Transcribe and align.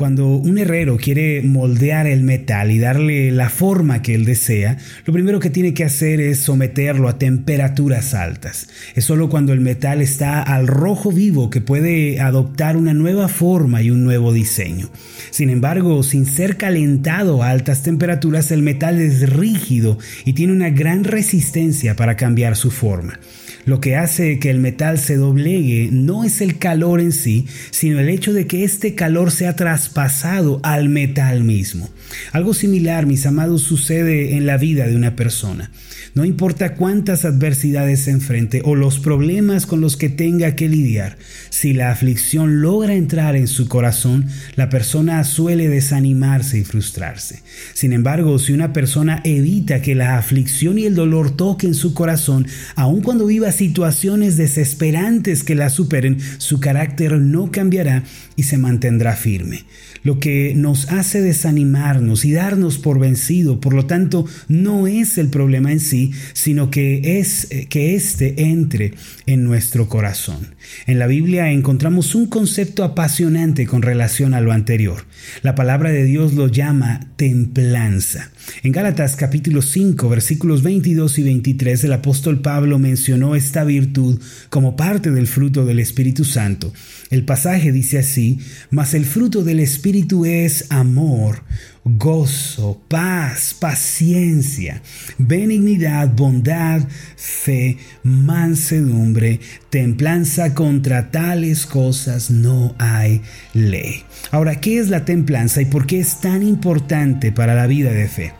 Cuando 0.00 0.28
un 0.28 0.56
herrero 0.56 0.96
quiere 0.96 1.42
moldear 1.42 2.06
el 2.06 2.22
metal 2.22 2.70
y 2.70 2.78
darle 2.78 3.30
la 3.32 3.50
forma 3.50 4.00
que 4.00 4.14
él 4.14 4.24
desea, 4.24 4.78
lo 5.04 5.12
primero 5.12 5.40
que 5.40 5.50
tiene 5.50 5.74
que 5.74 5.84
hacer 5.84 6.22
es 6.22 6.38
someterlo 6.38 7.06
a 7.06 7.18
temperaturas 7.18 8.14
altas. 8.14 8.68
Es 8.94 9.04
solo 9.04 9.28
cuando 9.28 9.52
el 9.52 9.60
metal 9.60 10.00
está 10.00 10.40
al 10.40 10.68
rojo 10.68 11.12
vivo 11.12 11.50
que 11.50 11.60
puede 11.60 12.18
adoptar 12.18 12.78
una 12.78 12.94
nueva 12.94 13.28
forma 13.28 13.82
y 13.82 13.90
un 13.90 14.02
nuevo 14.02 14.32
diseño. 14.32 14.88
Sin 15.30 15.50
embargo, 15.50 16.02
sin 16.02 16.24
ser 16.24 16.56
calentado 16.56 17.42
a 17.42 17.50
altas 17.50 17.82
temperaturas, 17.82 18.50
el 18.52 18.62
metal 18.62 19.02
es 19.02 19.28
rígido 19.28 19.98
y 20.24 20.32
tiene 20.32 20.54
una 20.54 20.70
gran 20.70 21.04
resistencia 21.04 21.94
para 21.94 22.16
cambiar 22.16 22.56
su 22.56 22.70
forma. 22.70 23.20
Lo 23.64 23.80
que 23.80 23.96
hace 23.96 24.38
que 24.38 24.50
el 24.50 24.58
metal 24.58 24.98
se 24.98 25.16
doblegue 25.16 25.88
no 25.92 26.24
es 26.24 26.40
el 26.40 26.58
calor 26.58 27.00
en 27.00 27.12
sí, 27.12 27.46
sino 27.70 28.00
el 28.00 28.08
hecho 28.08 28.32
de 28.32 28.46
que 28.46 28.64
este 28.64 28.94
calor 28.94 29.30
sea 29.30 29.56
traspasado 29.56 30.60
al 30.62 30.88
metal 30.88 31.44
mismo. 31.44 31.90
Algo 32.32 32.54
similar, 32.54 33.06
mis 33.06 33.26
amados, 33.26 33.62
sucede 33.62 34.36
en 34.36 34.46
la 34.46 34.56
vida 34.56 34.86
de 34.86 34.96
una 34.96 35.16
persona. 35.16 35.70
No 36.14 36.24
importa 36.24 36.74
cuántas 36.74 37.24
adversidades 37.24 38.00
se 38.00 38.10
enfrente 38.10 38.62
o 38.64 38.74
los 38.74 38.98
problemas 38.98 39.64
con 39.66 39.80
los 39.80 39.96
que 39.96 40.08
tenga 40.08 40.56
que 40.56 40.68
lidiar, 40.68 41.18
si 41.50 41.72
la 41.72 41.92
aflicción 41.92 42.62
logra 42.62 42.94
entrar 42.94 43.36
en 43.36 43.46
su 43.46 43.68
corazón, 43.68 44.26
la 44.56 44.68
persona 44.68 45.22
suele 45.22 45.68
desanimarse 45.68 46.58
y 46.58 46.64
frustrarse. 46.64 47.42
Sin 47.74 47.92
embargo, 47.92 48.40
si 48.40 48.52
una 48.52 48.72
persona 48.72 49.20
evita 49.22 49.82
que 49.82 49.94
la 49.94 50.18
aflicción 50.18 50.78
y 50.78 50.86
el 50.86 50.96
dolor 50.96 51.30
toquen 51.30 51.74
su 51.74 51.94
corazón, 51.94 52.46
aun 52.74 53.02
cuando 53.02 53.26
viva 53.26 53.49
situaciones 53.56 54.36
desesperantes 54.36 55.42
que 55.42 55.54
la 55.54 55.70
superen, 55.70 56.18
su 56.38 56.60
carácter 56.60 57.12
no 57.12 57.50
cambiará 57.50 58.04
y 58.36 58.44
se 58.44 58.58
mantendrá 58.58 59.16
firme. 59.16 59.64
Lo 60.02 60.18
que 60.18 60.54
nos 60.56 60.90
hace 60.90 61.20
desanimarnos 61.20 62.24
y 62.24 62.32
darnos 62.32 62.78
por 62.78 62.98
vencido, 62.98 63.60
por 63.60 63.74
lo 63.74 63.86
tanto, 63.86 64.24
no 64.48 64.86
es 64.86 65.18
el 65.18 65.28
problema 65.28 65.72
en 65.72 65.80
sí, 65.80 66.12
sino 66.32 66.70
que 66.70 67.18
es 67.18 67.48
eh, 67.50 67.66
que 67.68 67.94
éste 67.94 68.34
entre 68.50 68.94
en 69.26 69.44
nuestro 69.44 69.88
corazón. 69.88 70.54
En 70.86 70.98
la 70.98 71.06
Biblia 71.06 71.50
encontramos 71.50 72.14
un 72.14 72.26
concepto 72.26 72.84
apasionante 72.84 73.66
con 73.66 73.82
relación 73.82 74.34
a 74.34 74.40
lo 74.40 74.52
anterior. 74.52 75.04
La 75.42 75.54
palabra 75.54 75.90
de 75.90 76.04
Dios 76.04 76.34
lo 76.34 76.48
llama 76.48 77.00
templanza. 77.16 78.30
En 78.62 78.72
Gálatas 78.72 79.16
capítulo 79.16 79.62
5 79.62 80.08
versículos 80.08 80.62
22 80.62 81.18
y 81.18 81.22
23 81.22 81.84
el 81.84 81.92
apóstol 81.92 82.40
Pablo 82.40 82.78
mencionó 82.78 83.34
esta 83.34 83.64
virtud 83.64 84.20
como 84.48 84.76
parte 84.76 85.10
del 85.10 85.26
fruto 85.26 85.64
del 85.64 85.78
Espíritu 85.78 86.24
Santo. 86.24 86.72
El 87.10 87.24
pasaje 87.24 87.72
dice 87.72 87.98
así, 87.98 88.38
mas 88.70 88.94
el 88.94 89.04
fruto 89.04 89.42
del 89.42 89.58
Espíritu 89.58 90.24
es 90.24 90.66
amor, 90.70 91.42
gozo, 91.84 92.80
paz, 92.86 93.52
paciencia, 93.58 94.80
benignidad, 95.18 96.08
bondad, 96.14 96.82
fe, 97.16 97.78
mansedumbre, 98.04 99.40
templanza. 99.70 100.54
Contra 100.54 101.10
tales 101.10 101.66
cosas 101.66 102.30
no 102.30 102.76
hay 102.78 103.22
ley. 103.54 104.04
Ahora, 104.30 104.60
¿qué 104.60 104.78
es 104.78 104.88
la 104.88 105.04
templanza 105.04 105.62
y 105.62 105.64
por 105.64 105.86
qué 105.86 105.98
es 105.98 106.20
tan 106.20 106.44
importante 106.44 107.32
para 107.32 107.56
la 107.56 107.66
vida 107.66 107.90
de 107.92 108.06
fe? 108.06 108.39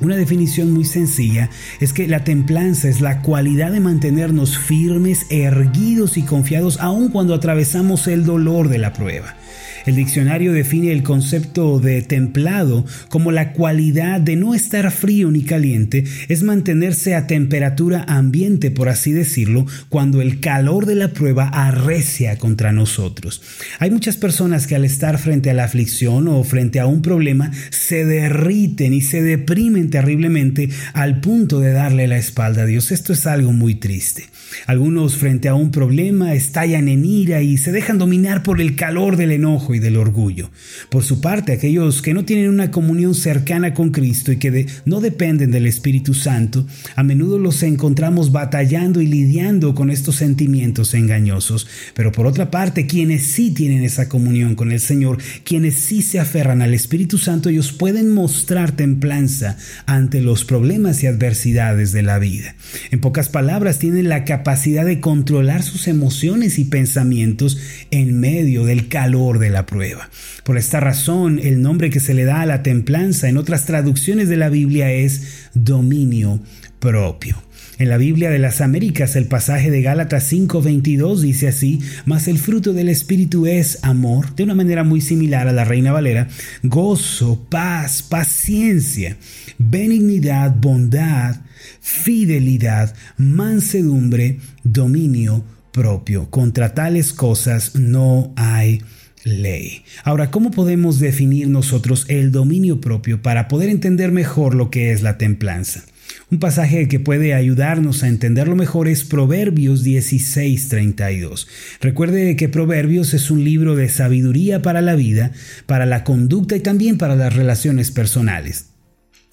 Una 0.00 0.16
definición 0.16 0.72
muy 0.72 0.84
sencilla 0.84 1.50
es 1.78 1.92
que 1.92 2.08
la 2.08 2.24
templanza 2.24 2.88
es 2.88 3.00
la 3.00 3.20
cualidad 3.20 3.70
de 3.70 3.80
mantenernos 3.80 4.56
firmes, 4.56 5.26
erguidos 5.28 6.16
y 6.16 6.22
confiados 6.22 6.78
aun 6.80 7.10
cuando 7.10 7.34
atravesamos 7.34 8.06
el 8.06 8.24
dolor 8.24 8.68
de 8.68 8.78
la 8.78 8.94
prueba. 8.94 9.36
El 9.86 9.96
diccionario 9.96 10.52
define 10.52 10.92
el 10.92 11.02
concepto 11.02 11.80
de 11.80 12.02
templado 12.02 12.84
como 13.08 13.32
la 13.32 13.52
cualidad 13.52 14.20
de 14.20 14.36
no 14.36 14.54
estar 14.54 14.90
frío 14.90 15.30
ni 15.30 15.42
caliente, 15.42 16.04
es 16.28 16.42
mantenerse 16.42 17.14
a 17.14 17.26
temperatura 17.26 18.04
ambiente, 18.06 18.70
por 18.70 18.88
así 18.88 19.12
decirlo, 19.12 19.66
cuando 19.88 20.20
el 20.20 20.40
calor 20.40 20.86
de 20.86 20.94
la 20.94 21.08
prueba 21.08 21.48
arrecia 21.48 22.38
contra 22.38 22.72
nosotros. 22.72 23.42
Hay 23.78 23.90
muchas 23.90 24.16
personas 24.16 24.66
que 24.66 24.76
al 24.76 24.84
estar 24.84 25.18
frente 25.18 25.50
a 25.50 25.54
la 25.54 25.64
aflicción 25.64 26.28
o 26.28 26.44
frente 26.44 26.80
a 26.80 26.86
un 26.86 27.02
problema 27.02 27.50
se 27.70 28.04
derriten 28.04 28.92
y 28.92 29.00
se 29.00 29.22
deprimen 29.22 29.90
terriblemente 29.90 30.68
al 30.92 31.20
punto 31.20 31.60
de 31.60 31.72
darle 31.72 32.06
la 32.06 32.18
espalda 32.18 32.62
a 32.62 32.66
Dios. 32.66 32.92
Esto 32.92 33.12
es 33.12 33.26
algo 33.26 33.52
muy 33.52 33.74
triste. 33.76 34.26
Algunos 34.66 35.16
frente 35.16 35.48
a 35.48 35.54
un 35.54 35.70
problema 35.70 36.34
estallan 36.34 36.88
en 36.88 37.04
ira 37.04 37.40
y 37.42 37.56
se 37.56 37.72
dejan 37.72 37.98
dominar 37.98 38.42
por 38.42 38.60
el 38.60 38.76
calor 38.76 39.16
del 39.16 39.32
enojo 39.32 39.69
y 39.74 39.78
del 39.78 39.96
orgullo. 39.96 40.50
Por 40.88 41.02
su 41.04 41.20
parte, 41.20 41.52
aquellos 41.52 42.02
que 42.02 42.14
no 42.14 42.24
tienen 42.24 42.48
una 42.48 42.70
comunión 42.70 43.14
cercana 43.14 43.74
con 43.74 43.90
Cristo 43.90 44.32
y 44.32 44.36
que 44.36 44.66
no 44.84 45.00
dependen 45.00 45.50
del 45.50 45.66
Espíritu 45.66 46.14
Santo, 46.14 46.66
a 46.96 47.02
menudo 47.02 47.38
los 47.38 47.62
encontramos 47.62 48.32
batallando 48.32 49.00
y 49.00 49.06
lidiando 49.06 49.74
con 49.74 49.90
estos 49.90 50.16
sentimientos 50.16 50.94
engañosos. 50.94 51.66
Pero 51.94 52.12
por 52.12 52.26
otra 52.26 52.50
parte, 52.50 52.86
quienes 52.86 53.24
sí 53.24 53.50
tienen 53.50 53.84
esa 53.84 54.08
comunión 54.08 54.54
con 54.54 54.72
el 54.72 54.80
Señor, 54.80 55.18
quienes 55.44 55.74
sí 55.74 56.02
se 56.02 56.18
aferran 56.18 56.62
al 56.62 56.74
Espíritu 56.74 57.18
Santo, 57.18 57.48
ellos 57.48 57.72
pueden 57.72 58.10
mostrar 58.10 58.72
templanza 58.72 59.56
ante 59.86 60.20
los 60.20 60.44
problemas 60.44 61.02
y 61.02 61.06
adversidades 61.06 61.92
de 61.92 62.02
la 62.02 62.18
vida. 62.18 62.54
En 62.90 63.00
pocas 63.00 63.28
palabras, 63.28 63.78
tienen 63.78 64.08
la 64.08 64.24
capacidad 64.24 64.84
de 64.84 65.00
controlar 65.00 65.62
sus 65.62 65.88
emociones 65.88 66.58
y 66.58 66.64
pensamientos 66.64 67.58
en 67.90 68.18
medio 68.18 68.64
del 68.64 68.88
calor 68.88 69.38
de 69.38 69.50
la 69.50 69.59
prueba. 69.66 70.08
Por 70.44 70.58
esta 70.58 70.80
razón, 70.80 71.40
el 71.42 71.62
nombre 71.62 71.90
que 71.90 72.00
se 72.00 72.14
le 72.14 72.24
da 72.24 72.40
a 72.40 72.46
la 72.46 72.62
templanza 72.62 73.28
en 73.28 73.36
otras 73.36 73.66
traducciones 73.66 74.28
de 74.28 74.36
la 74.36 74.48
Biblia 74.48 74.92
es 74.92 75.48
dominio 75.54 76.40
propio. 76.78 77.42
En 77.80 77.88
la 77.88 77.96
Biblia 77.96 78.28
de 78.28 78.38
las 78.38 78.60
Américas 78.60 79.16
el 79.16 79.24
pasaje 79.24 79.70
de 79.70 79.80
Gálatas 79.80 80.30
5:22 80.30 81.22
dice 81.22 81.48
así, 81.48 81.80
mas 82.04 82.28
el 82.28 82.38
fruto 82.38 82.74
del 82.74 82.90
Espíritu 82.90 83.46
es 83.46 83.78
amor, 83.82 84.34
de 84.34 84.44
una 84.44 84.54
manera 84.54 84.84
muy 84.84 85.00
similar 85.00 85.48
a 85.48 85.52
la 85.52 85.64
Reina 85.64 85.90
Valera, 85.90 86.28
gozo, 86.62 87.46
paz, 87.48 88.02
paciencia, 88.02 89.16
benignidad, 89.56 90.54
bondad, 90.54 91.36
fidelidad, 91.80 92.94
mansedumbre, 93.16 94.40
dominio 94.62 95.42
propio. 95.72 96.28
Contra 96.28 96.74
tales 96.74 97.14
cosas 97.14 97.76
no 97.76 98.34
hay 98.36 98.82
ley. 99.24 99.82
Ahora, 100.04 100.30
¿cómo 100.30 100.50
podemos 100.50 100.98
definir 100.98 101.48
nosotros 101.48 102.06
el 102.08 102.32
dominio 102.32 102.80
propio 102.80 103.22
para 103.22 103.48
poder 103.48 103.68
entender 103.68 104.12
mejor 104.12 104.54
lo 104.54 104.70
que 104.70 104.92
es 104.92 105.02
la 105.02 105.18
templanza? 105.18 105.84
Un 106.30 106.38
pasaje 106.38 106.88
que 106.88 107.00
puede 107.00 107.34
ayudarnos 107.34 108.02
a 108.02 108.08
entenderlo 108.08 108.54
mejor 108.56 108.88
es 108.88 109.04
Proverbios 109.04 109.84
16:32. 109.84 111.48
Recuerde 111.80 112.36
que 112.36 112.48
Proverbios 112.48 113.14
es 113.14 113.30
un 113.30 113.44
libro 113.44 113.74
de 113.74 113.88
sabiduría 113.88 114.62
para 114.62 114.80
la 114.80 114.94
vida, 114.94 115.32
para 115.66 115.86
la 115.86 116.04
conducta 116.04 116.56
y 116.56 116.60
también 116.60 116.98
para 116.98 117.16
las 117.16 117.34
relaciones 117.34 117.90
personales. 117.90 118.66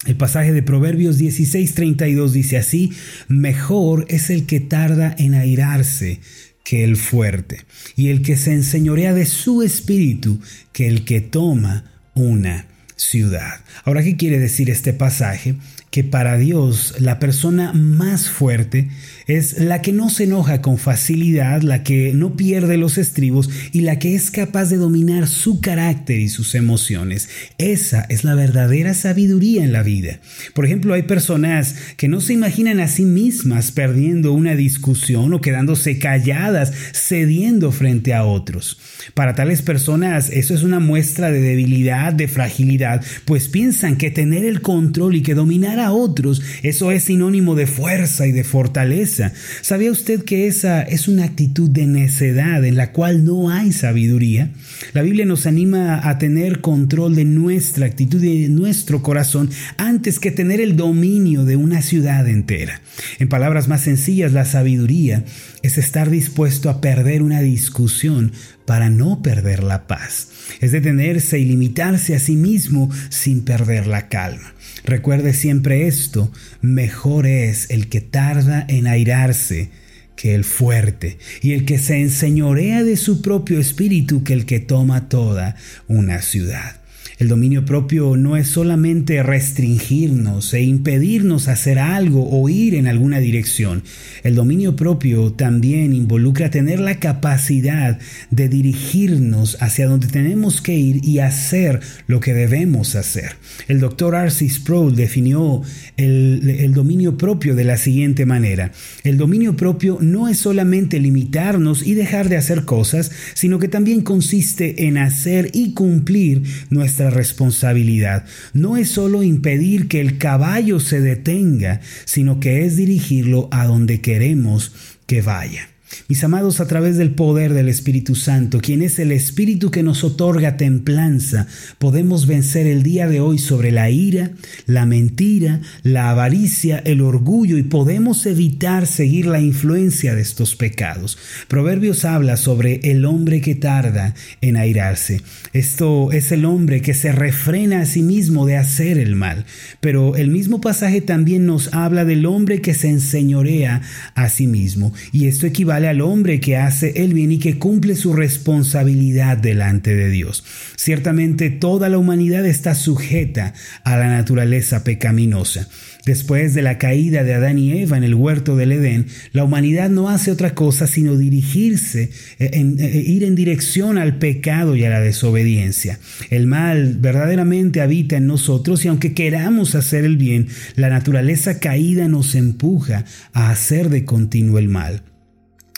El 0.06 0.16
pasaje 0.16 0.52
de 0.52 0.62
Proverbios 0.62 1.18
16:32 1.18 2.32
dice 2.32 2.56
así, 2.56 2.92
mejor 3.28 4.06
es 4.08 4.30
el 4.30 4.46
que 4.46 4.60
tarda 4.60 5.14
en 5.18 5.34
airarse 5.34 6.20
que 6.68 6.84
el 6.84 6.98
fuerte, 6.98 7.64
y 7.96 8.10
el 8.10 8.20
que 8.20 8.36
se 8.36 8.52
enseñorea 8.52 9.14
de 9.14 9.24
su 9.24 9.62
espíritu 9.62 10.38
que 10.70 10.86
el 10.86 11.06
que 11.06 11.22
toma 11.22 11.90
una 12.12 12.66
ciudad. 12.94 13.60
Ahora, 13.84 14.02
¿qué 14.02 14.18
quiere 14.18 14.38
decir 14.38 14.68
este 14.68 14.92
pasaje? 14.92 15.54
Que 15.90 16.04
para 16.04 16.36
Dios 16.36 16.94
la 16.98 17.18
persona 17.18 17.72
más 17.72 18.28
fuerte 18.28 18.88
es 19.26 19.58
la 19.58 19.82
que 19.82 19.92
no 19.92 20.08
se 20.08 20.24
enoja 20.24 20.62
con 20.62 20.78
facilidad, 20.78 21.62
la 21.62 21.82
que 21.82 22.12
no 22.14 22.34
pierde 22.36 22.78
los 22.78 22.96
estribos 22.96 23.50
y 23.72 23.82
la 23.82 23.98
que 23.98 24.14
es 24.14 24.30
capaz 24.30 24.70
de 24.70 24.76
dominar 24.76 25.28
su 25.28 25.60
carácter 25.60 26.18
y 26.18 26.28
sus 26.28 26.54
emociones. 26.54 27.28
Esa 27.58 28.06
es 28.08 28.24
la 28.24 28.34
verdadera 28.34 28.94
sabiduría 28.94 29.64
en 29.64 29.72
la 29.72 29.82
vida. 29.82 30.20
Por 30.54 30.64
ejemplo, 30.64 30.94
hay 30.94 31.02
personas 31.02 31.74
que 31.96 32.08
no 32.08 32.20
se 32.20 32.32
imaginan 32.32 32.80
a 32.80 32.88
sí 32.88 33.04
mismas 33.04 33.70
perdiendo 33.70 34.32
una 34.32 34.54
discusión 34.54 35.32
o 35.34 35.40
quedándose 35.40 35.98
calladas, 35.98 36.72
cediendo 36.92 37.70
frente 37.70 38.14
a 38.14 38.24
otros. 38.24 38.78
Para 39.14 39.34
tales 39.34 39.62
personas 39.62 40.30
eso 40.30 40.54
es 40.54 40.62
una 40.62 40.80
muestra 40.80 41.30
de 41.30 41.40
debilidad, 41.40 42.12
de 42.12 42.28
fragilidad, 42.28 43.04
pues 43.24 43.48
piensan 43.48 43.96
que 43.96 44.10
tener 44.10 44.44
el 44.44 44.62
control 44.62 45.16
y 45.16 45.22
que 45.22 45.34
dominar 45.34 45.77
a 45.80 45.92
otros, 45.92 46.42
eso 46.62 46.90
es 46.90 47.04
sinónimo 47.04 47.54
de 47.54 47.66
fuerza 47.66 48.26
y 48.26 48.32
de 48.32 48.44
fortaleza. 48.44 49.32
¿Sabía 49.62 49.90
usted 49.90 50.24
que 50.24 50.46
esa 50.46 50.82
es 50.82 51.08
una 51.08 51.24
actitud 51.24 51.70
de 51.70 51.86
necedad 51.86 52.64
en 52.64 52.76
la 52.76 52.92
cual 52.92 53.24
no 53.24 53.50
hay 53.50 53.72
sabiduría? 53.72 54.50
La 54.92 55.02
Biblia 55.02 55.24
nos 55.24 55.46
anima 55.46 56.08
a 56.08 56.18
tener 56.18 56.60
control 56.60 57.14
de 57.14 57.24
nuestra 57.24 57.86
actitud 57.86 58.22
y 58.22 58.42
de 58.42 58.48
nuestro 58.48 59.02
corazón 59.02 59.50
antes 59.76 60.18
que 60.18 60.30
tener 60.30 60.60
el 60.60 60.76
dominio 60.76 61.44
de 61.44 61.56
una 61.56 61.82
ciudad 61.82 62.28
entera. 62.28 62.80
En 63.18 63.28
palabras 63.28 63.68
más 63.68 63.82
sencillas, 63.82 64.32
la 64.32 64.44
sabiduría 64.44 65.24
es 65.62 65.78
estar 65.78 66.10
dispuesto 66.10 66.70
a 66.70 66.80
perder 66.80 67.22
una 67.22 67.40
discusión 67.40 68.32
para 68.68 68.90
no 68.90 69.22
perder 69.22 69.62
la 69.62 69.86
paz. 69.86 70.28
Es 70.60 70.72
detenerse 70.72 71.38
y 71.38 71.46
limitarse 71.46 72.14
a 72.14 72.18
sí 72.18 72.36
mismo 72.36 72.90
sin 73.08 73.42
perder 73.42 73.86
la 73.86 74.10
calma. 74.10 74.52
Recuerde 74.84 75.32
siempre 75.32 75.88
esto, 75.88 76.30
mejor 76.60 77.26
es 77.26 77.70
el 77.70 77.88
que 77.88 78.02
tarda 78.02 78.66
en 78.68 78.86
airarse 78.86 79.70
que 80.16 80.34
el 80.34 80.44
fuerte, 80.44 81.16
y 81.40 81.52
el 81.52 81.64
que 81.64 81.78
se 81.78 82.02
enseñorea 82.02 82.84
de 82.84 82.98
su 82.98 83.22
propio 83.22 83.58
espíritu 83.58 84.22
que 84.22 84.34
el 84.34 84.44
que 84.44 84.60
toma 84.60 85.08
toda 85.08 85.56
una 85.86 86.20
ciudad. 86.20 86.77
El 87.18 87.26
dominio 87.26 87.64
propio 87.64 88.16
no 88.16 88.36
es 88.36 88.46
solamente 88.46 89.24
restringirnos 89.24 90.54
e 90.54 90.62
impedirnos 90.62 91.48
hacer 91.48 91.80
algo 91.80 92.28
o 92.30 92.48
ir 92.48 92.76
en 92.76 92.86
alguna 92.86 93.18
dirección. 93.18 93.82
El 94.22 94.36
dominio 94.36 94.76
propio 94.76 95.32
también 95.32 95.94
involucra 95.94 96.50
tener 96.50 96.78
la 96.78 97.00
capacidad 97.00 97.98
de 98.30 98.48
dirigirnos 98.48 99.56
hacia 99.60 99.88
donde 99.88 100.06
tenemos 100.06 100.60
que 100.60 100.76
ir 100.76 101.04
y 101.04 101.18
hacer 101.18 101.80
lo 102.06 102.20
que 102.20 102.34
debemos 102.34 102.94
hacer. 102.94 103.32
El 103.66 103.80
doctor 103.80 104.14
Arcis 104.14 104.54
Sproul 104.54 104.94
definió 104.94 105.62
el, 105.96 106.56
el 106.60 106.72
dominio 106.72 107.18
propio 107.18 107.56
de 107.56 107.64
la 107.64 107.78
siguiente 107.78 108.26
manera. 108.26 108.70
El 109.02 109.16
dominio 109.16 109.56
propio 109.56 109.98
no 110.00 110.28
es 110.28 110.38
solamente 110.38 111.00
limitarnos 111.00 111.84
y 111.84 111.94
dejar 111.94 112.28
de 112.28 112.36
hacer 112.36 112.64
cosas, 112.64 113.10
sino 113.34 113.58
que 113.58 113.66
también 113.66 114.02
consiste 114.02 114.86
en 114.86 114.98
hacer 114.98 115.50
y 115.52 115.72
cumplir 115.72 116.44
nuestra 116.70 117.07
responsabilidad. 117.10 118.24
No 118.52 118.76
es 118.76 118.90
solo 118.90 119.22
impedir 119.22 119.88
que 119.88 120.00
el 120.00 120.18
caballo 120.18 120.80
se 120.80 121.00
detenga, 121.00 121.80
sino 122.04 122.40
que 122.40 122.64
es 122.64 122.76
dirigirlo 122.76 123.48
a 123.50 123.66
donde 123.66 124.00
queremos 124.00 124.72
que 125.06 125.22
vaya. 125.22 125.68
Mis 126.08 126.24
amados, 126.24 126.60
a 126.60 126.66
través 126.66 126.96
del 126.96 127.10
poder 127.12 127.52
del 127.54 127.68
Espíritu 127.68 128.14
Santo, 128.14 128.60
quien 128.60 128.82
es 128.82 128.98
el 128.98 129.12
Espíritu 129.12 129.70
que 129.70 129.82
nos 129.82 130.04
otorga 130.04 130.56
templanza, 130.56 131.46
podemos 131.78 132.26
vencer 132.26 132.66
el 132.66 132.82
día 132.82 133.08
de 133.08 133.20
hoy 133.20 133.38
sobre 133.38 133.72
la 133.72 133.90
ira, 133.90 134.30
la 134.66 134.86
mentira, 134.86 135.60
la 135.82 136.10
avaricia, 136.10 136.78
el 136.78 137.00
orgullo 137.00 137.58
y 137.58 137.62
podemos 137.62 138.26
evitar 138.26 138.86
seguir 138.86 139.26
la 139.26 139.40
influencia 139.40 140.14
de 140.14 140.22
estos 140.22 140.56
pecados. 140.56 141.18
Proverbios 141.48 142.04
habla 142.04 142.36
sobre 142.36 142.80
el 142.84 143.04
hombre 143.04 143.40
que 143.40 143.54
tarda 143.54 144.14
en 144.40 144.56
airarse. 144.56 145.22
Esto 145.52 146.12
es 146.12 146.32
el 146.32 146.44
hombre 146.44 146.82
que 146.82 146.94
se 146.94 147.12
refrena 147.12 147.80
a 147.80 147.86
sí 147.86 148.02
mismo 148.02 148.46
de 148.46 148.56
hacer 148.56 148.98
el 148.98 149.14
mal. 149.14 149.44
Pero 149.80 150.16
el 150.16 150.28
mismo 150.28 150.60
pasaje 150.60 151.00
también 151.00 151.46
nos 151.46 151.72
habla 151.72 152.04
del 152.04 152.26
hombre 152.26 152.60
que 152.60 152.74
se 152.74 152.88
enseñorea 152.88 153.82
a 154.14 154.28
sí 154.28 154.46
mismo. 154.46 154.92
Y 155.12 155.26
esto 155.26 155.46
equivale 155.46 155.77
al 155.86 156.00
hombre 156.00 156.40
que 156.40 156.56
hace 156.56 157.02
el 157.02 157.14
bien 157.14 157.32
y 157.32 157.38
que 157.38 157.58
cumple 157.58 157.94
su 157.94 158.12
responsabilidad 158.12 159.36
delante 159.36 159.94
de 159.94 160.10
Dios. 160.10 160.44
Ciertamente 160.76 161.50
toda 161.50 161.88
la 161.88 161.98
humanidad 161.98 162.46
está 162.46 162.74
sujeta 162.74 163.54
a 163.84 163.96
la 163.96 164.08
naturaleza 164.08 164.84
pecaminosa. 164.84 165.68
Después 166.06 166.54
de 166.54 166.62
la 166.62 166.78
caída 166.78 167.22
de 167.22 167.34
Adán 167.34 167.58
y 167.58 167.72
Eva 167.82 167.98
en 167.98 168.04
el 168.04 168.14
huerto 168.14 168.56
del 168.56 168.72
Edén, 168.72 169.08
la 169.32 169.44
humanidad 169.44 169.90
no 169.90 170.08
hace 170.08 170.30
otra 170.30 170.54
cosa 170.54 170.86
sino 170.86 171.16
dirigirse, 171.16 172.10
eh, 172.38 172.50
en, 172.54 172.80
eh, 172.80 173.02
ir 173.06 173.24
en 173.24 173.34
dirección 173.34 173.98
al 173.98 174.16
pecado 174.16 174.74
y 174.74 174.84
a 174.84 174.90
la 174.90 175.00
desobediencia. 175.00 175.98
El 176.30 176.46
mal 176.46 176.96
verdaderamente 176.98 177.82
habita 177.82 178.16
en 178.16 178.26
nosotros 178.26 178.84
y 178.84 178.88
aunque 178.88 179.12
queramos 179.12 179.74
hacer 179.74 180.06
el 180.06 180.16
bien, 180.16 180.48
la 180.76 180.88
naturaleza 180.88 181.60
caída 181.60 182.08
nos 182.08 182.34
empuja 182.34 183.04
a 183.34 183.50
hacer 183.50 183.90
de 183.90 184.06
continuo 184.06 184.58
el 184.58 184.70
mal. 184.70 185.02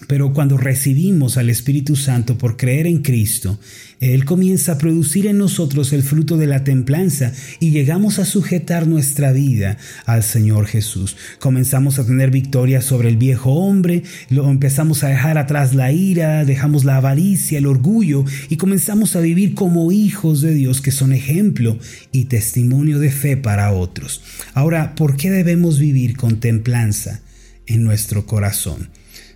Pero 0.07 0.33
cuando 0.33 0.57
recibimos 0.57 1.37
al 1.37 1.51
Espíritu 1.51 1.95
Santo 1.95 2.39
por 2.39 2.57
creer 2.57 2.87
en 2.87 3.03
Cristo, 3.03 3.59
Él 4.01 4.25
comienza 4.25 4.73
a 4.73 4.79
producir 4.79 5.27
en 5.27 5.37
nosotros 5.37 5.93
el 5.93 6.03
fruto 6.03 6.39
de 6.39 6.47
la 6.47 6.65
templanza 6.65 7.33
y 7.61 7.71
llegamos 7.71 8.19
a 8.19 8.25
sujetar 8.25 8.87
nuestra 8.87 9.33
vida 9.33 9.77
al 10.07 10.23
Señor 10.23 10.67
Jesús. 10.67 11.17
Comenzamos 11.39 11.99
a 11.99 12.07
tener 12.07 12.31
victoria 12.31 12.81
sobre 12.81 13.09
el 13.11 13.19
viejo 13.19 13.53
hombre, 13.53 14.03
lo 14.31 14.51
empezamos 14.51 15.05
a 15.05 15.09
dejar 15.09 15.37
atrás 15.37 15.75
la 15.75 15.93
ira, 15.93 16.47
dejamos 16.47 16.85
la 16.85 16.97
avaricia, 16.97 17.59
el 17.59 17.67
orgullo 17.67 18.25
y 18.49 18.57
comenzamos 18.57 19.17
a 19.17 19.21
vivir 19.21 19.55
como 19.55 19.93
hijos 19.93 20.41
de 20.41 20.55
Dios 20.55 20.81
que 20.81 20.93
son 20.93 21.13
ejemplo 21.13 21.79
y 22.11 22.25
testimonio 22.25 22.99
de 23.01 23.11
fe 23.11 23.37
para 23.37 23.73
otros. 23.73 24.23
Ahora, 24.55 24.95
¿por 24.95 25.17
qué 25.17 25.31
debemos 25.31 25.79
vivir 25.79 26.17
con 26.17 26.41
templanza 26.41 27.21
en 27.67 27.85
nuestro 27.85 28.25
corazón? 28.25 28.89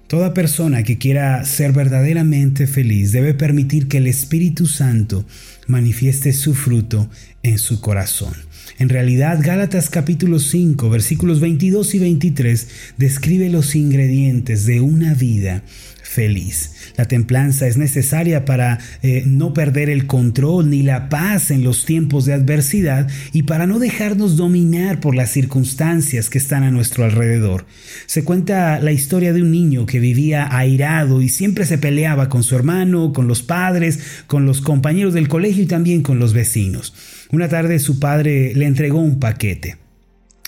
Toda 0.07 0.35
persona 0.35 0.83
que 0.83 0.99
quiera 0.99 1.45
ser 1.45 1.73
verdaderamente 1.73 2.67
feliz 2.67 3.13
debe 3.13 3.35
permitir 3.35 3.89
que 3.89 3.99
el 3.99 4.07
Espíritu 4.07 4.67
Santo 4.67 5.25
manifieste 5.67 6.33
su 6.33 6.55
fruto 6.55 7.09
en 7.43 7.59
su 7.59 7.81
corazón. 7.81 8.35
En 8.79 8.89
realidad, 8.89 9.39
Gálatas 9.41 9.89
capítulo 9.89 10.41
5, 10.41 10.91
versículos 10.91 11.39
22 11.39 11.95
y 11.95 11.99
23 12.01 12.69
describe 12.97 13.49
los 13.49 13.77
ingredientes 13.77 14.67
de 14.67 14.81
una 14.81 15.15
vida 15.15 15.63
feliz. 16.03 16.73
La 16.97 17.07
templanza 17.07 17.67
es 17.67 17.77
necesaria 17.77 18.45
para 18.45 18.79
eh, 19.03 19.25
no 19.27 19.55
perder 19.55 19.91
el 19.91 20.07
control 20.07 20.71
ni 20.71 20.83
la 20.83 21.09
paz 21.09 21.51
en 21.51 21.65
los 21.65 21.85
tiempos 21.85 22.25
de 22.25 22.35
adversidad 22.35 23.09
y 23.33 23.45
para 23.45 23.67
no 23.67 23.79
dejarnos 23.79 24.37
dominar 24.37 25.01
por 25.01 25.15
las 25.15 25.31
circunstancias 25.31 26.29
que 26.29 26.39
están 26.39 26.63
a 26.63 26.71
nuestro 26.71 27.05
alrededor. 27.05 27.67
Se 28.07 28.23
cuenta 28.23 28.81
la 28.81 28.93
historia 28.93 29.33
de 29.33 29.43
un 29.43 29.51
niño 29.51 29.87
que 29.87 29.99
vivía 29.99 30.49
airado 30.57 31.23
y 31.23 31.29
siempre 31.29 31.65
se 31.65 31.79
peleaba 31.79 32.29
con 32.29 32.43
su 32.43 32.55
hermano, 32.55 33.13
con 33.13 33.27
los 33.27 33.43
padres, 33.43 34.01
con 34.27 34.47
los 34.47 34.61
compañeros 34.61 35.15
del 35.15 35.29
colegio 35.29 35.63
y 35.63 35.67
también 35.67 36.03
con 36.03 36.19
los 36.19 36.33
vecinos. 36.33 36.93
Una 37.31 37.49
tarde 37.49 37.79
su 37.79 37.99
padre 37.99 38.55
le 38.55 38.67
entregó 38.67 39.01
un 39.01 39.19
paquete. 39.19 39.79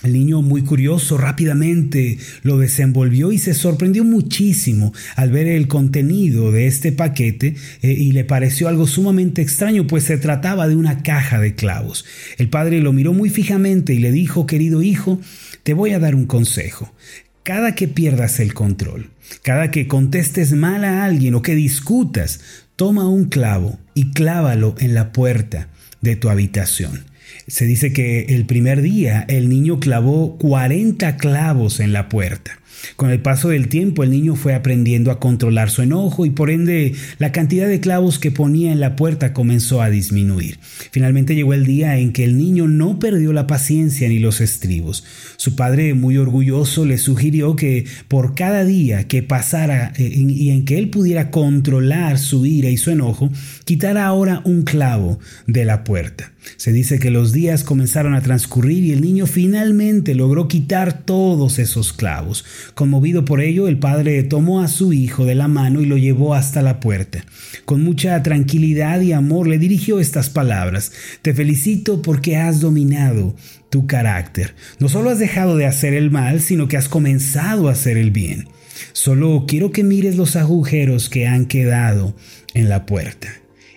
El 0.03 0.13
niño, 0.13 0.43
muy 0.43 0.61
curioso, 0.61 1.17
rápidamente 1.17 2.19
lo 2.43 2.59
desenvolvió 2.59 3.31
y 3.31 3.39
se 3.39 3.55
sorprendió 3.55 4.03
muchísimo 4.03 4.93
al 5.15 5.31
ver 5.31 5.47
el 5.47 5.67
contenido 5.67 6.51
de 6.51 6.67
este 6.67 6.91
paquete 6.91 7.55
eh, 7.81 7.91
y 7.91 8.11
le 8.11 8.23
pareció 8.23 8.67
algo 8.67 8.85
sumamente 8.85 9.41
extraño, 9.41 9.87
pues 9.87 10.03
se 10.03 10.17
trataba 10.17 10.67
de 10.67 10.75
una 10.75 11.01
caja 11.01 11.39
de 11.39 11.55
clavos. 11.55 12.05
El 12.37 12.47
padre 12.47 12.79
lo 12.79 12.93
miró 12.93 13.11
muy 13.13 13.31
fijamente 13.31 13.95
y 13.95 13.97
le 13.97 14.11
dijo, 14.11 14.45
querido 14.45 14.83
hijo, 14.83 15.19
te 15.63 15.73
voy 15.73 15.93
a 15.93 15.99
dar 15.99 16.13
un 16.13 16.27
consejo. 16.27 16.93
Cada 17.41 17.73
que 17.73 17.87
pierdas 17.87 18.39
el 18.39 18.53
control, 18.53 19.09
cada 19.41 19.71
que 19.71 19.87
contestes 19.87 20.53
mal 20.53 20.83
a 20.83 21.05
alguien 21.05 21.33
o 21.33 21.41
que 21.41 21.55
discutas, 21.55 22.39
toma 22.75 23.09
un 23.09 23.25
clavo 23.25 23.79
y 23.97 24.11
clávalo 24.11 24.75
en 24.77 24.93
la 24.93 25.11
puerta 25.11 25.69
de 26.01 26.15
tu 26.15 26.29
habitación. 26.29 27.05
Se 27.47 27.65
dice 27.65 27.93
que 27.93 28.25
el 28.25 28.45
primer 28.45 28.83
día 28.83 29.25
el 29.27 29.49
niño 29.49 29.79
clavó 29.79 30.37
40 30.37 31.17
clavos 31.17 31.79
en 31.79 31.93
la 31.93 32.07
puerta. 32.07 32.59
Con 32.95 33.09
el 33.09 33.21
paso 33.21 33.49
del 33.49 33.67
tiempo 33.67 34.03
el 34.03 34.11
niño 34.11 34.35
fue 34.35 34.53
aprendiendo 34.53 35.11
a 35.11 35.19
controlar 35.19 35.69
su 35.69 35.81
enojo 35.81 36.25
y 36.25 36.29
por 36.29 36.49
ende 36.49 36.93
la 37.19 37.31
cantidad 37.31 37.67
de 37.67 37.79
clavos 37.79 38.19
que 38.19 38.31
ponía 38.31 38.71
en 38.71 38.79
la 38.79 38.95
puerta 38.95 39.33
comenzó 39.33 39.81
a 39.81 39.89
disminuir. 39.89 40.59
Finalmente 40.91 41.35
llegó 41.35 41.53
el 41.53 41.65
día 41.65 41.97
en 41.97 42.13
que 42.13 42.23
el 42.23 42.37
niño 42.37 42.67
no 42.67 42.99
perdió 42.99 43.33
la 43.33 43.47
paciencia 43.47 44.09
ni 44.09 44.19
los 44.19 44.41
estribos. 44.41 45.03
Su 45.37 45.55
padre, 45.55 45.93
muy 45.93 46.17
orgulloso, 46.17 46.85
le 46.85 46.97
sugirió 46.97 47.55
que 47.55 47.85
por 48.07 48.35
cada 48.35 48.63
día 48.63 49.07
que 49.07 49.23
pasara 49.23 49.93
eh, 49.97 50.09
y 50.13 50.49
en 50.49 50.65
que 50.65 50.77
él 50.77 50.89
pudiera 50.89 51.31
controlar 51.31 52.17
su 52.19 52.45
ira 52.45 52.69
y 52.69 52.77
su 52.77 52.91
enojo, 52.91 53.31
quitara 53.65 54.05
ahora 54.05 54.41
un 54.45 54.63
clavo 54.63 55.19
de 55.45 55.65
la 55.65 55.83
puerta. 55.83 56.31
Se 56.55 56.71
dice 56.71 56.99
que 56.99 57.11
los 57.11 57.33
días 57.33 57.63
comenzaron 57.63 58.15
a 58.15 58.21
transcurrir 58.21 58.83
y 58.83 58.93
el 58.93 59.01
niño 59.01 59.25
finalmente 59.25 60.15
logró 60.15 60.47
quitar 60.47 61.03
todos 61.03 61.59
esos 61.59 61.91
clavos. 61.91 62.45
Conmovido 62.73 63.25
por 63.25 63.41
ello, 63.41 63.67
el 63.67 63.79
padre 63.79 64.21
tomó 64.23 64.61
a 64.61 64.67
su 64.67 64.93
hijo 64.93 65.25
de 65.25 65.35
la 65.35 65.47
mano 65.47 65.81
y 65.81 65.85
lo 65.85 65.97
llevó 65.97 66.33
hasta 66.33 66.61
la 66.61 66.79
puerta. 66.79 67.25
Con 67.65 67.83
mucha 67.83 68.21
tranquilidad 68.23 69.01
y 69.01 69.13
amor 69.13 69.47
le 69.47 69.57
dirigió 69.57 69.99
estas 69.99 70.29
palabras. 70.29 70.91
Te 71.21 71.33
felicito 71.33 72.01
porque 72.01 72.37
has 72.37 72.59
dominado 72.59 73.35
tu 73.69 73.87
carácter. 73.87 74.55
No 74.79 74.89
solo 74.89 75.09
has 75.09 75.19
dejado 75.19 75.57
de 75.57 75.65
hacer 75.65 75.93
el 75.93 76.11
mal, 76.11 76.41
sino 76.41 76.67
que 76.67 76.77
has 76.77 76.89
comenzado 76.89 77.67
a 77.67 77.73
hacer 77.73 77.97
el 77.97 78.11
bien. 78.11 78.47
Solo 78.93 79.45
quiero 79.47 79.71
que 79.71 79.83
mires 79.83 80.15
los 80.15 80.35
agujeros 80.35 81.09
que 81.09 81.27
han 81.27 81.45
quedado 81.45 82.15
en 82.53 82.69
la 82.69 82.85
puerta. 82.85 83.29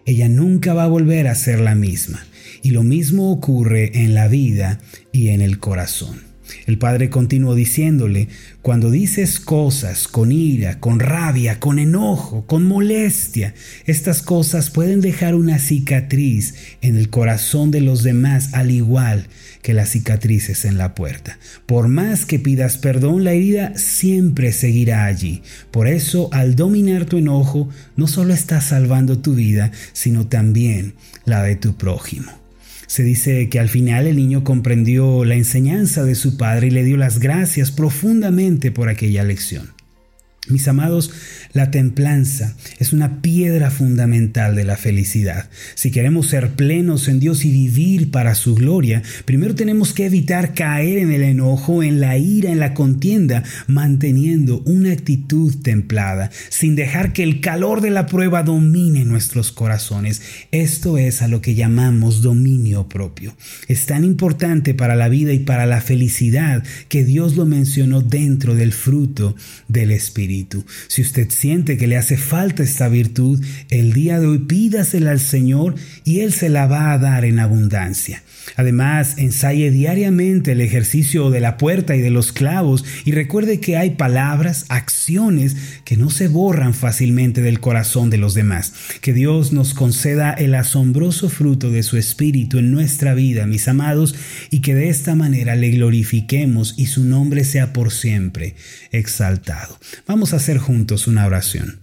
Ella 0.04 0.28
nunca 0.28 0.74
va 0.74 0.84
a 0.84 0.88
volver 0.88 1.28
a 1.28 1.34
ser 1.34 1.60
la 1.60 1.74
misma. 1.74 2.24
Y 2.62 2.70
lo 2.70 2.82
mismo 2.82 3.32
ocurre 3.32 4.02
en 4.02 4.14
la 4.14 4.28
vida 4.28 4.80
y 5.12 5.28
en 5.28 5.40
el 5.40 5.58
corazón. 5.58 6.29
El 6.66 6.78
padre 6.78 7.10
continuó 7.10 7.54
diciéndole, 7.54 8.28
cuando 8.62 8.90
dices 8.90 9.40
cosas 9.40 10.08
con 10.08 10.32
ira, 10.32 10.80
con 10.80 11.00
rabia, 11.00 11.60
con 11.60 11.78
enojo, 11.78 12.46
con 12.46 12.66
molestia, 12.66 13.54
estas 13.86 14.22
cosas 14.22 14.70
pueden 14.70 15.00
dejar 15.00 15.34
una 15.34 15.58
cicatriz 15.58 16.54
en 16.82 16.96
el 16.96 17.10
corazón 17.10 17.70
de 17.70 17.80
los 17.80 18.02
demás 18.02 18.54
al 18.54 18.70
igual 18.70 19.26
que 19.62 19.74
las 19.74 19.90
cicatrices 19.90 20.64
en 20.64 20.78
la 20.78 20.94
puerta. 20.94 21.38
Por 21.66 21.88
más 21.88 22.24
que 22.24 22.38
pidas 22.38 22.78
perdón, 22.78 23.24
la 23.24 23.32
herida 23.32 23.72
siempre 23.76 24.52
seguirá 24.52 25.04
allí. 25.04 25.42
Por 25.70 25.88
eso, 25.88 26.28
al 26.32 26.56
dominar 26.56 27.04
tu 27.04 27.18
enojo, 27.18 27.68
no 27.96 28.06
solo 28.06 28.34
estás 28.34 28.64
salvando 28.64 29.18
tu 29.18 29.34
vida, 29.34 29.70
sino 29.92 30.26
también 30.26 30.94
la 31.24 31.42
de 31.42 31.56
tu 31.56 31.76
prójimo. 31.76 32.39
Se 32.90 33.04
dice 33.04 33.48
que 33.48 33.60
al 33.60 33.68
final 33.68 34.08
el 34.08 34.16
niño 34.16 34.42
comprendió 34.42 35.24
la 35.24 35.36
enseñanza 35.36 36.02
de 36.02 36.16
su 36.16 36.36
padre 36.36 36.66
y 36.66 36.70
le 36.70 36.82
dio 36.82 36.96
las 36.96 37.20
gracias 37.20 37.70
profundamente 37.70 38.72
por 38.72 38.88
aquella 38.88 39.22
lección. 39.22 39.70
Mis 40.48 40.66
amados, 40.68 41.12
la 41.52 41.70
templanza 41.70 42.56
es 42.78 42.92
una 42.92 43.20
piedra 43.20 43.70
fundamental 43.70 44.56
de 44.56 44.64
la 44.64 44.76
felicidad. 44.76 45.48
Si 45.74 45.90
queremos 45.90 46.28
ser 46.28 46.52
plenos 46.52 47.08
en 47.08 47.20
Dios 47.20 47.44
y 47.44 47.50
vivir 47.50 48.10
para 48.10 48.34
su 48.34 48.54
gloria, 48.54 49.02
primero 49.26 49.54
tenemos 49.54 49.92
que 49.92 50.06
evitar 50.06 50.54
caer 50.54 50.98
en 50.98 51.12
el 51.12 51.22
enojo, 51.22 51.82
en 51.82 52.00
la 52.00 52.18
ira, 52.18 52.50
en 52.50 52.58
la 52.58 52.74
contienda, 52.74 53.44
manteniendo 53.66 54.62
una 54.64 54.92
actitud 54.92 55.54
templada, 55.62 56.30
sin 56.48 56.74
dejar 56.74 57.12
que 57.12 57.22
el 57.22 57.40
calor 57.40 57.80
de 57.80 57.90
la 57.90 58.06
prueba 58.06 58.42
domine 58.42 59.04
nuestros 59.04 59.52
corazones. 59.52 60.22
Esto 60.52 60.98
es 60.98 61.22
a 61.22 61.28
lo 61.28 61.42
que 61.42 61.54
llamamos 61.54 62.22
dominio 62.22 62.59
propio. 62.88 63.34
Es 63.68 63.86
tan 63.86 64.04
importante 64.04 64.74
para 64.74 64.94
la 64.94 65.08
vida 65.08 65.32
y 65.32 65.40
para 65.40 65.66
la 65.66 65.80
felicidad 65.80 66.62
que 66.88 67.04
Dios 67.04 67.36
lo 67.36 67.46
mencionó 67.46 68.00
dentro 68.00 68.54
del 68.54 68.72
fruto 68.72 69.36
del 69.68 69.90
Espíritu. 69.90 70.64
Si 70.88 71.02
usted 71.02 71.28
siente 71.30 71.76
que 71.76 71.86
le 71.86 71.96
hace 71.96 72.16
falta 72.16 72.62
esta 72.62 72.88
virtud, 72.88 73.44
el 73.68 73.92
día 73.92 74.20
de 74.20 74.26
hoy 74.26 74.38
pídasela 74.38 75.10
al 75.10 75.20
Señor 75.20 75.74
y 76.04 76.20
Él 76.20 76.32
se 76.32 76.48
la 76.48 76.66
va 76.66 76.92
a 76.92 76.98
dar 76.98 77.24
en 77.24 77.38
abundancia. 77.38 78.22
Además, 78.56 79.14
ensaye 79.18 79.70
diariamente 79.70 80.52
el 80.52 80.60
ejercicio 80.60 81.30
de 81.30 81.40
la 81.40 81.56
puerta 81.56 81.94
y 81.94 82.00
de 82.00 82.10
los 82.10 82.32
clavos 82.32 82.84
y 83.04 83.12
recuerde 83.12 83.60
que 83.60 83.76
hay 83.76 83.90
palabras, 83.90 84.66
acciones 84.68 85.56
que 85.84 85.96
no 85.96 86.10
se 86.10 86.28
borran 86.28 86.74
fácilmente 86.74 87.42
del 87.42 87.60
corazón 87.60 88.10
de 88.10 88.18
los 88.18 88.34
demás. 88.34 88.72
Que 89.00 89.12
Dios 89.12 89.52
nos 89.52 89.74
conceda 89.74 90.32
el 90.32 90.54
asombroso 90.54 91.28
fruto 91.28 91.70
de 91.70 91.82
su 91.82 91.96
Espíritu 91.96 92.58
en 92.60 92.70
nuestra 92.70 93.14
vida, 93.14 93.46
mis 93.46 93.66
amados, 93.66 94.14
y 94.50 94.60
que 94.60 94.74
de 94.74 94.88
esta 94.88 95.16
manera 95.16 95.56
le 95.56 95.70
glorifiquemos 95.70 96.74
y 96.76 96.86
su 96.86 97.04
nombre 97.04 97.42
sea 97.42 97.72
por 97.72 97.90
siempre 97.90 98.54
exaltado. 98.92 99.78
Vamos 100.06 100.32
a 100.32 100.36
hacer 100.36 100.58
juntos 100.58 101.08
una 101.08 101.26
oración. 101.26 101.80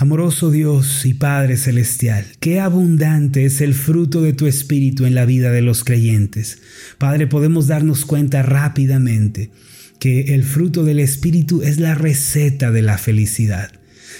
Amoroso 0.00 0.52
Dios 0.52 1.04
y 1.04 1.14
Padre 1.14 1.56
Celestial, 1.56 2.24
qué 2.38 2.60
abundante 2.60 3.44
es 3.44 3.60
el 3.60 3.74
fruto 3.74 4.22
de 4.22 4.32
tu 4.32 4.46
Espíritu 4.46 5.06
en 5.06 5.16
la 5.16 5.24
vida 5.24 5.50
de 5.50 5.60
los 5.60 5.82
creyentes. 5.82 6.60
Padre, 6.98 7.26
podemos 7.26 7.66
darnos 7.66 8.04
cuenta 8.04 8.42
rápidamente 8.42 9.50
que 9.98 10.34
el 10.34 10.44
fruto 10.44 10.84
del 10.84 11.00
Espíritu 11.00 11.62
es 11.62 11.80
la 11.80 11.96
receta 11.96 12.70
de 12.70 12.82
la 12.82 12.96
felicidad. 12.96 13.72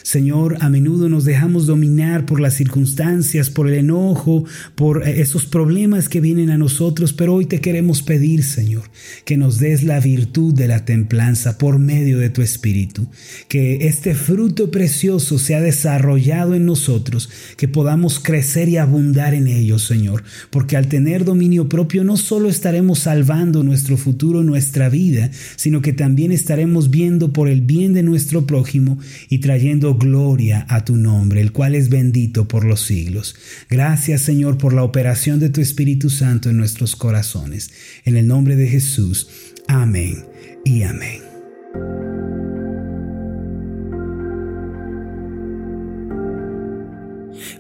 Señor, 0.09 0.57
a 0.61 0.71
menudo 0.71 1.11
nos 1.11 1.27
dejamos 1.27 1.67
dominar 1.67 2.25
por 2.25 2.41
las 2.41 2.55
circunstancias, 2.55 3.51
por 3.51 3.69
el 3.69 3.75
enojo, 3.75 4.47
por 4.75 5.07
eh, 5.07 5.21
esos 5.21 5.45
problemas 5.45 6.09
que 6.09 6.23
vienen 6.23 6.49
a 6.49 6.57
nosotros, 6.57 7.13
pero 7.13 7.35
hoy 7.35 7.45
te 7.45 7.61
queremos 7.61 8.01
pedir, 8.01 8.43
Señor, 8.43 8.85
que 9.27 9.37
nos 9.37 9.59
des 9.59 9.83
la 9.83 10.01
virtud 10.01 10.55
de 10.55 10.67
la 10.67 10.87
templanza 10.87 11.59
por 11.59 11.79
medio 11.79 12.19
de 12.19 12.31
tu 12.31 12.41
Espíritu, 12.41 13.07
que 13.49 13.87
este 13.87 14.15
fruto 14.15 14.71
precioso 14.71 15.39
sea 15.39 15.61
desarrollado 15.61 16.55
en 16.55 16.65
nosotros, 16.65 17.29
que 17.59 17.69
podamos 17.69 18.19
crecer 18.19 18.71
y 18.71 18.79
abundar 18.79 19.35
en 19.35 19.47
ellos, 19.47 19.85
Señor, 19.85 20.25
porque 20.49 20.79
al 20.79 20.89
tener 20.89 21.27
dominio 21.27 21.69
propio 21.69 22.03
no 22.03 22.17
solo 22.17 22.49
estaremos 22.49 23.01
salvando 23.01 23.63
nuestro 23.63 23.99
futuro, 23.99 24.43
nuestra 24.43 24.89
vida, 24.89 25.31
sino 25.57 25.83
que 25.83 25.93
también 25.93 26.33
estaremos 26.33 26.89
viendo 26.89 27.35
por 27.35 27.47
el 27.47 27.61
bien 27.61 27.93
de 27.93 28.03
nuestro 28.03 28.47
prójimo 28.47 28.99
y 29.29 29.41
trayendo 29.41 29.98
gloria 29.99 30.67
a 30.69 30.85
tu 30.85 30.97
nombre, 30.97 31.41
el 31.41 31.53
cual 31.53 31.75
es 31.75 31.89
bendito 31.89 32.49
por 32.49 32.65
los 32.65 32.81
siglos. 32.81 33.37
Gracias 33.69 34.23
Señor 34.23 34.59
por 34.59 34.73
la 34.73 34.85
operación 34.85 35.41
de 35.41 35.51
tu 35.51 35.61
Espíritu 35.61 36.11
Santo 36.11 36.51
en 36.51 36.57
nuestros 36.57 36.97
corazones. 36.97 37.71
En 38.05 38.17
el 38.17 38.27
nombre 38.27 38.57
de 38.57 38.69
Jesús. 38.69 39.29
Amén 39.67 40.25
y 40.65 40.83
amén. 40.83 41.21